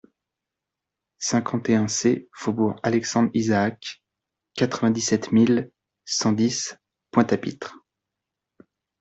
cinquante 1.19 1.69
et 1.69 1.75
un 1.75 1.87
C 1.87 2.27
faubourg 2.33 2.79
Alexandre 2.81 3.29
Isaac, 3.35 4.01
quatre-vingt-dix-sept 4.55 5.31
mille 5.31 5.71
cent 6.05 6.31
dix 6.31 6.75
Pointe-à-Pitre 7.11 7.75